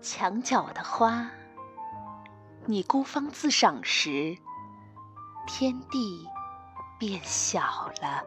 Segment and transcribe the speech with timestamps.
[0.00, 1.30] 墙角的花。
[2.66, 4.36] 你孤芳自赏时
[5.46, 6.26] 天地
[6.98, 7.60] 变小
[8.02, 8.24] 了。